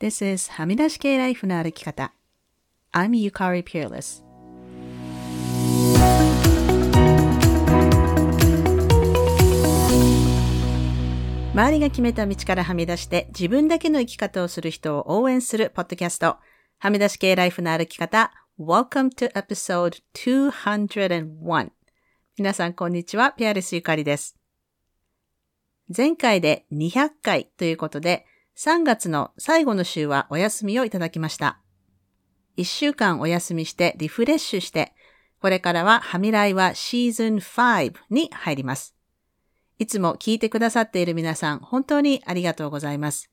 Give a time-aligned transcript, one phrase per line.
[0.00, 2.14] This is はみ出し系ライフの歩き方。
[2.90, 4.24] I'm Yukari Peerless.
[11.52, 16.38] 周りが決めた道からはみ出して自分だけの生き方をする人を応援するポッドキャスト。
[16.78, 18.32] はみ出し系ライフの歩き方。
[18.58, 21.70] Welcome to episode 201.
[22.38, 23.32] 皆さんこんにちは。
[23.32, 24.34] ピアレスゆかりです。
[25.94, 28.24] 前回で200回ということで、
[28.62, 31.58] 3月の最後の週はお休みをいただきました。
[32.58, 34.92] 1週間お休みしてリフレッシュして、
[35.40, 38.94] これからはハミライはシーズン5に入ります。
[39.78, 43.30] いつも聞いてくださっている皆さん、本当にありがとうございます。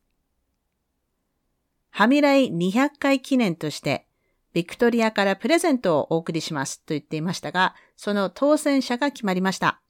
[1.89, 4.07] ハミライ200回記念として、
[4.53, 9.81] ビクトリアからプレゼントをお送りしますと言っていましたが、その当選者が決まりました。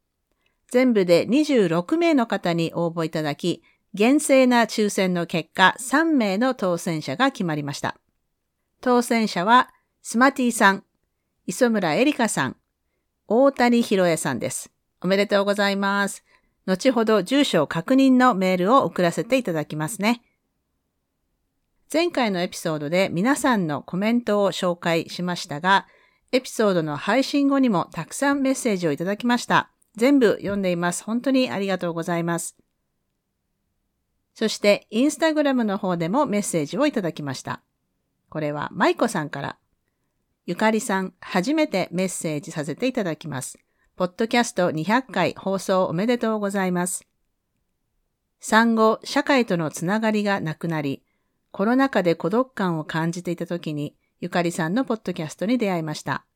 [0.71, 3.61] 全部で26名の方に応募いただき、
[3.93, 7.97] 厳正な抽選の結果、3名の当選者が決まりました。
[8.81, 9.69] 当選者は、
[10.01, 10.83] スマティさん、
[11.45, 12.57] 磯村エリカさん、
[13.27, 14.71] 大谷博恵さんです。
[15.01, 16.23] おめでとうございます。
[16.65, 20.21] 後ほど住所確認のメールを送らせていただきますね。
[21.91, 25.87] 前回のエピソードで皆さんのコメントを紹介しましたが、
[26.33, 29.71] エピソードの配信後にもたくさんメッセージをいただきました。
[29.95, 31.05] 全部読んでいます。
[31.05, 32.57] 本当にありがとうございます。
[34.37, 37.63] そして、インスタグラムの方でもメッセージをいただきました。
[38.29, 39.57] これは、マイコさんから。
[40.45, 43.57] ゆかりさん、初めてメッセージさせていただきます。
[43.95, 47.07] ポッドキャスト200回放送おめでとうございます。
[48.39, 51.01] 産後、社会とのつながりがなくなり、
[51.49, 56.27] コロナ禍で孤独感を感じていた時に、ゆかりさんのポッドキャストに出会いました。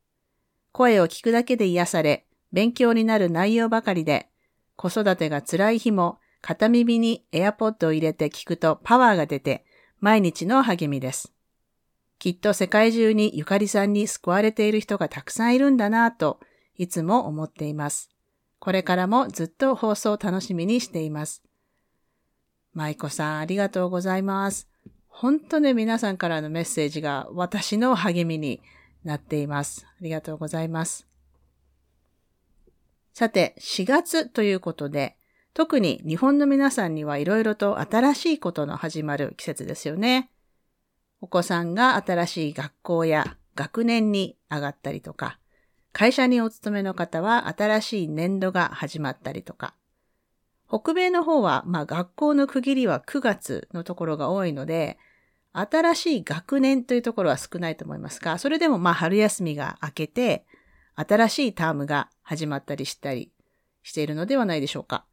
[0.71, 4.31] 声を聞くだけで癒され、勉強になる内容ばかりで、
[4.75, 9.65] 子育てが辛い日も片耳にエアポッドを入れて聞くとパワーが出て、
[9.99, 11.31] 毎日の励みです。
[12.17, 16.39] きっと世界中にゆかりさんに救われている人がたくさんいるんだなぁと、
[16.75, 18.09] いつも思っています。
[18.59, 21.43] これからもずっと放送を楽しみにしています。
[22.73, 24.67] 舞子さん、ありがとうございます。
[25.07, 28.61] 本当ね、皆さんからのメッセージが私の励みに
[29.03, 29.85] なっています。
[29.87, 31.07] ありがとうございます。
[33.13, 35.17] さて、4月ということで、
[35.53, 40.31] 特に日本の皆さんにはいろいろと新しいことの始まる季節ですよね。
[41.19, 45.39] お子さんが新しい学校や学年に上がったりとか、
[45.93, 49.75] 会社にお勤めの方は新しい年度が始まったりとか、
[50.67, 54.97] 北米の方は、まあ学校の区切りは9月のところが多いので、
[55.51, 60.45] 新しい学年というところは少ないと思いますが、それでもまあ春休みが明けて、
[60.95, 63.33] 新しいタームが始まったりしたり
[63.83, 65.05] しているのではないでしょうか。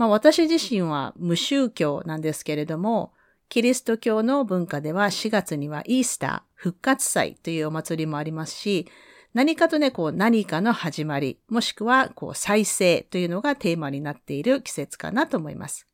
[0.00, 3.12] まあ私自身は無宗教なんですけれども、
[3.50, 8.88] キリスト教の文化では4月にはイースター、復活祭というお祭りもありますし、
[9.34, 15.86] 何かとね、こう何かの始まり、もしくはこう再生というのがテーマになっている季節かなと思います。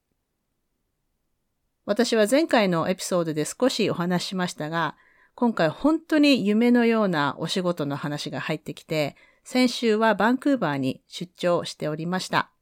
[1.84, 4.94] 私は前回のエピソードで少しお話ししましたが、
[5.34, 12.52] 今回本当に夢のようなお仕事の話が入ってきて、先週はバンクーバーに出張しておりました。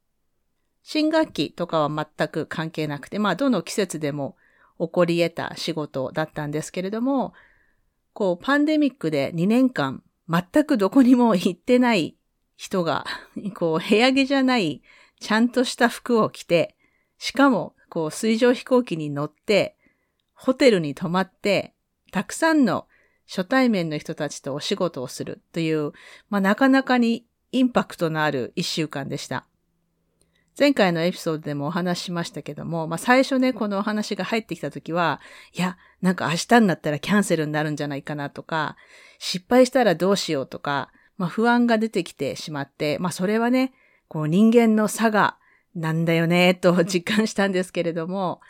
[0.85, 4.37] 新学期とかは全く関係なくて、まあどの季節でも
[4.79, 7.35] 起こり得た仕事だったんですけれども、
[8.13, 12.17] こうパンデミックで2年間全くどこにも行ってない
[12.57, 13.05] 人が、
[13.55, 14.83] こう、部屋着じゃない、
[15.21, 16.77] ちゃんとした服を着て、
[17.19, 19.77] しかも、こう、水上飛行機に乗って、
[20.35, 21.75] ホテルに泊まって、
[22.11, 22.87] たくさんの
[23.27, 25.93] 初対面の人たちとお仕事をするという、
[26.29, 29.47] まあ、なかなかにインパクトのある一週間でした。
[30.59, 35.21] 前回のエピソードでもお話ししましたけども、まあ、最初ね、このお話が入ってきたときは、
[35.53, 38.77] いや、なんか明日になったらキャンセルになるんじゃないかなとか、
[39.19, 43.73] 失敗したらどうしようとか、まあ、不安が出てきてしまって、まあ、それはね、
[44.09, 45.39] こう人間の差が
[45.75, 48.41] なんだよね、と実感したんですけれども、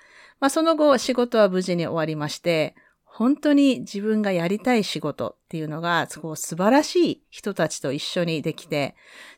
[0.40, 8.96] まあ、その後仕事は無事に終わりまして、本当に自分がやりたい仕事っていうのが、こう素晴らしい人たちと一緒にできて、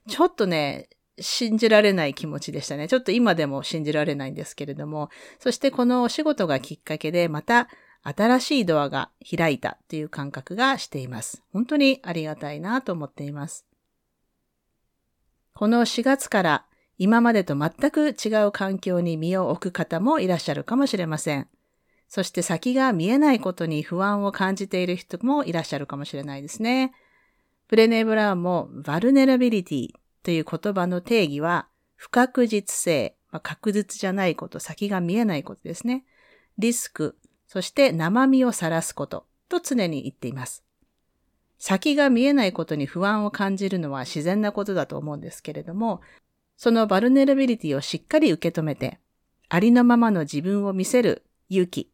[0.09, 2.89] ちょっとね、信じられない気持ちでしたね。
[2.89, 7.69] ちょっと今でも信じられないんですけれども、そしてこのお仕事がきっかけでまた
[8.03, 11.43] 新しいドアが開いたという感覚がしています。
[11.53, 13.67] 本当にありがたいなと思っています。
[15.55, 16.67] この4月から
[16.99, 21.49] 今までと全く違う環境に身を置く方もいらっしゃるかもしれません。
[22.09, 26.93] そして先が見えないことに不安を感じている人もいらっしゃるかもしれないですね。
[27.69, 29.89] プレネー・ブラウンもバルネラビリティ
[30.27, 36.05] という言葉の定義は、不確実性、まあ、確実じゃないこと、先が見えないことですね。
[36.59, 40.65] リスク、そして生身を晒すことと常に言っています。
[41.59, 46.01] 先が見えないことに不安を感じるのは自然なことだと思うんですけれども、
[46.57, 48.99] そのバルネラビリティをしっかり受け止めて、
[49.49, 51.93] ありのままの自分を見せる勇気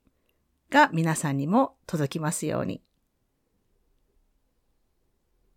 [0.70, 2.80] が皆さんにも届きますように。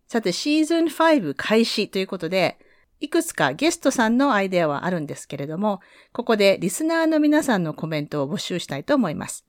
[0.08, 2.58] さて、シーズン5開始ということで、
[3.00, 5.80] いくつかゲストさんのアイデアはあるんですけれども、
[6.12, 9.44] ここでリスナーの皆さんのコメントを募集したいと思います。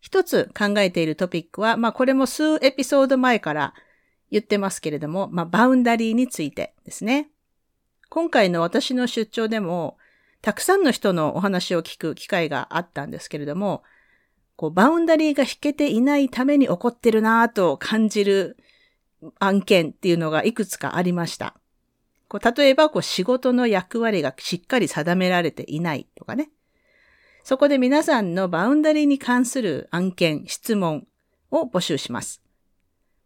[0.00, 3.74] 一つ考えているトピックは、まあこれも数エピソード前から
[4.30, 7.30] 言ってますけれども、まあバウンダリーについてですね。
[8.08, 9.98] 今回の私の出張でも、
[10.40, 13.82] たくさんの人のお話を聞く機会があったんですけれども、
[14.56, 18.56] こうバウンダリーが引けていないために起こってるなぁと感じる
[19.38, 21.59] 案件っていうのがいくつかありました。
[22.30, 26.50] こう例えばこう仕事の役割がしっかり定められていないとかね。
[27.42, 31.08] そこで皆さんのバウンダリーに関する案件、質問
[31.50, 32.40] を募集します。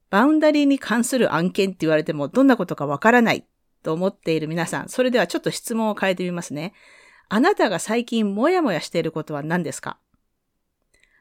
[0.08, 3.44] バウンダリーに関する案件って言われてもどんなことかわからない
[3.82, 6.72] と思っている皆さん、それではちょっと質問を変えてみますね。
[7.28, 9.98] あなたが最近もやもやしていることは何ですか？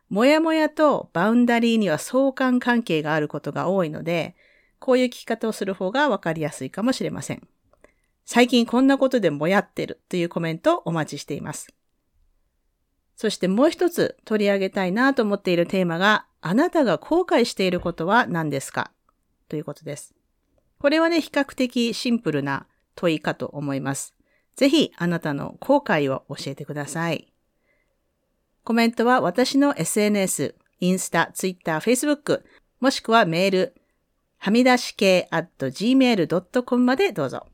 [0.08, 4.36] もやもやとバウンダリーには相関関係があることが多いので、
[4.80, 7.48] こういう聞き方をする方がわかりやすいかもしれません。
[8.25, 11.68] 最近こんなことでもやってるというコメントをお待ちしています。
[13.16, 18.92] そしてもう一つ取り上げたいなと思っているテーマが、あなたが後悔していることは何ですか？
[19.50, 20.14] ということです。
[20.80, 22.66] これはね、比較的シンプルな
[22.96, 24.14] 問いかと思います。
[24.56, 27.31] ぜひあなたの後悔を教えてください。
[28.64, 32.46] コメントは私の SNS、インスタ、ツイッター、フェイスブック、
[32.80, 33.75] もしくはメール、
[34.38, 37.48] はみ出し系 at gmail.com までどうぞ。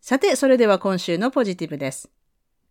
[0.00, 2.10] さて、それでは今週のポジティブです。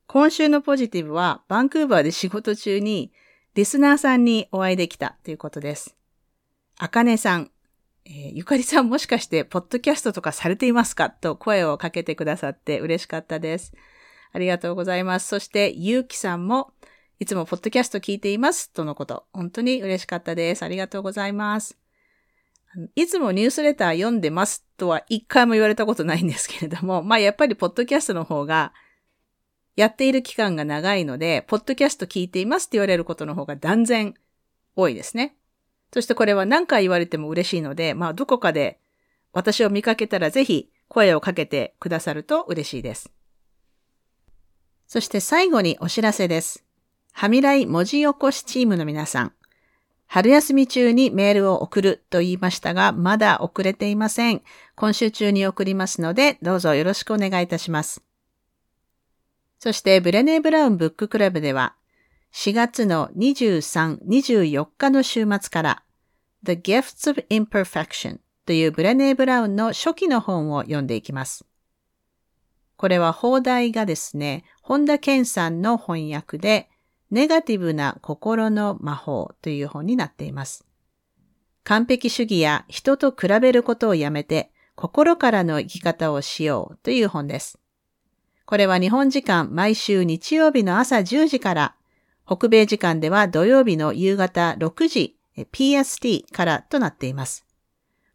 [0.07, 3.11] 今週のポジティブは、バンクーバーで仕事中に、
[3.53, 5.95] リスナーさんにお会いできたということです。
[6.79, 7.51] あかねさん、
[8.05, 13.73] えー、ゆかりさんもしかして、ポッドキャストとかされていますかと声をかけてくださって嬉しかったです。
[14.31, 15.27] ありがとうございます。
[15.27, 16.73] そして、ゆうきさんも、
[17.19, 18.71] いつもポッドキャスト聞いています。
[18.71, 19.25] とのこと。
[19.33, 20.63] 本当に嬉しかったです。
[20.63, 21.77] ありがとうございます。
[22.95, 28.73] いつもニュースレター読んでますとは一回も言われたことないんですけれども、 まあやっぱりポッドキャストの方が
[29.75, 34.13] やっている期間が長いので、ポッドキャスト聞いていますって言われることの方が断然
[34.75, 35.35] 多いですね。
[35.93, 38.79] そしてこれは何回言われても嬉しいので、まあどこかで
[39.33, 43.11] 私を見かけたらぜひ声をかけてくださると嬉しいです。
[44.87, 46.65] そして最後にお知らせです。
[47.13, 49.33] はみらい文字起こしチームの皆さん。
[50.11, 54.41] 春休み中にメールを送ると言いましたが、まだ遅れていません。
[54.75, 58.01] 今週中に送りますので、どうぞよろしくお願いいたします。
[59.59, 61.75] そして、ブレネー・ブラウンブッククラブでは、
[62.33, 65.83] 4月の23、24日の週末から、
[66.41, 68.17] The Gifts of Imperfection
[68.47, 71.45] というブレネー・ブラウンの初期の本を読んでいきます。
[72.77, 76.68] これは放題がですね、本田健さんの翻訳で、
[77.11, 80.65] ネガティブな心の魔法という本になっています。
[81.63, 87.59] 完璧主義や人と比べることをやめて心からの生き方をしようという本です。
[88.45, 91.75] これは日本時間毎週日曜日の朝10時から、
[92.25, 95.17] 北米時間では土曜日の夕方6時
[95.51, 97.45] PST からとなっています。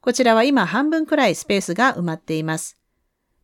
[0.00, 2.76] こちらは今半分くらいスペースが埋まっています。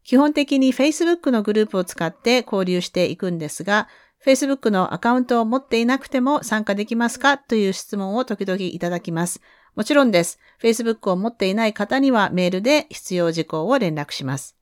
[0.03, 3.89] 基本的に Facebook のグループを使って交流していくんですが、
[4.25, 7.39] Facebook のアカウントを持っていなくても参加できますか？
[7.39, 9.41] という質問を時々いただきます。
[9.75, 10.39] もちろんです。
[10.63, 14.57] Facebook を持っていない方にはメールで必要事項を連絡します。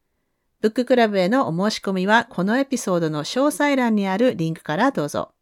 [0.61, 5.33] ブッククラブへのお申し込みはこのエピソードの詳細欄にあるリンクからどうぞ。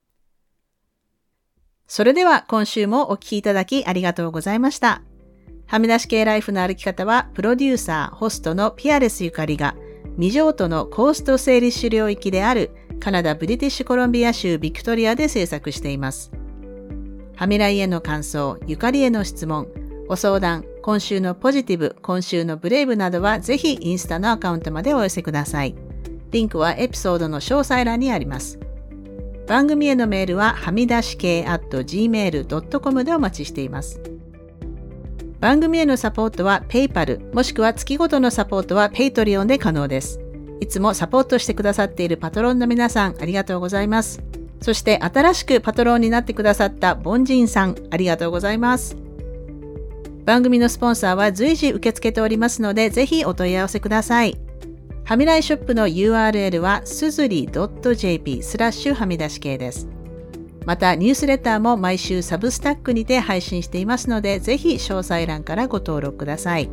[1.86, 5.02] それでは今週もお聞きいただきありがとうございました。
[5.66, 9.74] はみ出し系ライフの歩き方はプロデューサー、ホストのピアレスゆかりが
[10.14, 16.30] 未譲渡のコースト整理主領域であるカナダ・ブリティッシュコロンビア州ビクトリアで制作しています。
[17.36, 19.68] ハミライへの感想、ゆかりへの質問、
[20.08, 25.74] ご相談、今週のポジティブ、今週のブレイブなどはぜひインスタのアカウントまでお寄せください。
[26.30, 28.58] リンクはエピソードの詳細欄にあります。
[29.46, 34.00] 番組へのメールははみ出し系 at gmail.com でお待ちしています。
[35.40, 40.20] 番組へのサポートは PayPal もしくは月ごとのサポートは Patreon で可能です。
[40.60, 44.22] いつもサポートしてくださっているパトロンの皆さん、ありがとうございます。
[44.60, 48.96] そして新しくパトロンになってくださったボンジンさん、ありがとうございます。
[50.24, 54.36] 番組のスポンサーは随時受け付けておりますので、ぜひお問い合わせください。
[55.04, 59.86] はみらいショップの URL はすずり .jp スラッシュはみ出し系です。
[60.64, 66.68] またニュースレターも毎週サブスタックにて配信していますので、ぜひ詳細欄からご登録ください。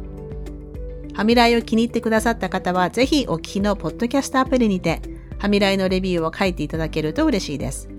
[1.14, 5.02] ハミライを気に入ってくださった方は、ぜひお聞きのポッドキャストアプリにて、
[5.38, 7.90] ハミライのレビューを書いていただけると嬉しいです。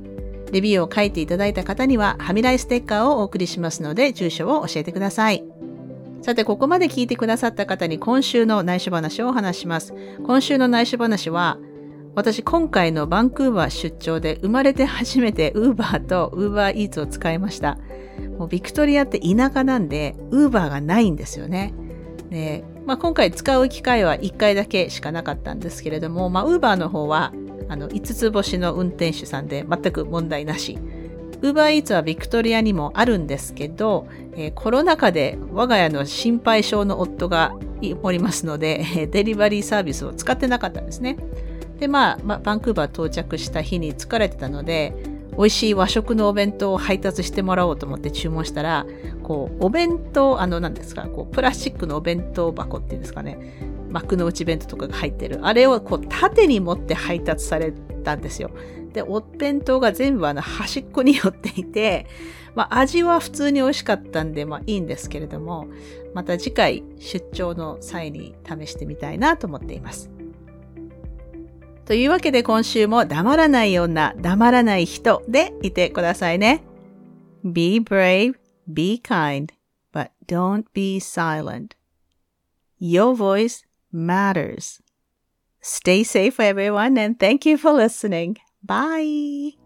[0.52, 5.44] レビューを書いていただいた方には、ハミライステッカーをお送りしますので、住所を教えてください。
[6.22, 9.94] さて、ここまで聞いてくださった方に今週の内緒話をお話します。
[10.24, 11.58] 今週の内緒話は、
[12.14, 17.76] 私今回のバンクーバー出張で生まれて初めて Uber と Uber Eats を使いました。
[18.38, 21.74] もうビクトリアって田舎なんで Uber がないんですよね。
[22.86, 27.32] まあ、今回使う機会は1回だけしかなかったんですけれども、まあ、Uber の方は
[27.68, 30.78] あの5つ星の運転手さんで全く問題なし。
[31.42, 37.54] ウーバーイーツはビクトリアにもあるんですけど、えー、コロナ禍で我が家の心配性の夫が
[38.02, 41.18] おりますので、デリバリーサービスを使ってなかったんですね。
[41.78, 44.94] で、まあ、まあ、バンクーバー到着した日に疲れてたので、
[45.36, 48.86] 美味しい和食のお弁当を配達してもらおうと思って注文したら、
[49.22, 53.38] こう、お弁当、あの、何ですか、こう、プラスチックのお弁当箱っていうんですかね、
[53.90, 55.40] 幕の内弁当とかが入ってる。
[55.42, 57.72] あれをこう、縦に持って配達され
[58.04, 58.50] たんですよ。
[58.92, 62.06] で、お弁当が全部あの端っこに寄っていて、
[62.54, 65.66] まあ味は普通に美味しかったんで、まあいいんですけれども、
[66.14, 70.13] また次回出張の際に試してみたいなと思っています。
[71.86, 76.62] というわけで今週も黙らない女、黙らない人でいてくださいね。
[77.44, 78.34] Be brave,
[78.66, 79.48] be kind,
[79.92, 81.76] but don't be silent.
[82.80, 84.80] Your voice matters.
[85.60, 88.36] Stay safe everyone and thank you for listening.
[88.62, 89.63] Bye.